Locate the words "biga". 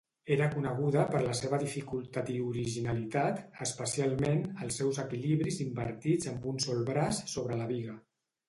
7.75-7.99